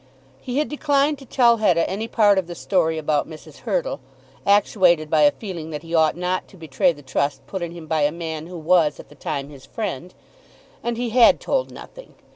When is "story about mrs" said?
2.55-3.57